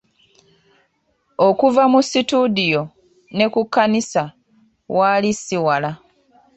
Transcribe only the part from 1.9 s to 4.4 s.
mu situdiyo, ne ku kkanisa